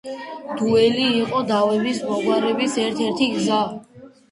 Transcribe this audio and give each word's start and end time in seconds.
დუელი 0.61 1.03
იყო 1.17 1.43
დავების 1.51 2.01
მოგვარების 2.09 2.81
ერთ-ერთი 2.87 3.31
გზა. 3.37 3.63